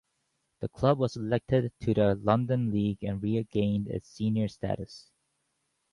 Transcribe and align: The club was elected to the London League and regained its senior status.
The 0.61 0.67
club 0.67 0.97
was 0.97 1.15
elected 1.15 1.73
to 1.81 1.93
the 1.93 2.15
London 2.15 2.71
League 2.71 3.03
and 3.03 3.21
regained 3.21 3.87
its 3.87 4.09
senior 4.09 4.47
status. 4.47 5.11